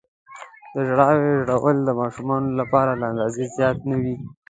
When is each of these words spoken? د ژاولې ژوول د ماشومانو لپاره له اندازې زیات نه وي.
د 0.73 0.75
ژاولې 0.95 1.33
ژوول 1.47 1.77
د 1.83 1.89
ماشومانو 2.01 2.49
لپاره 2.59 2.91
له 2.99 3.05
اندازې 3.11 3.43
زیات 3.55 3.77
نه 3.89 3.95
وي. 4.01 4.15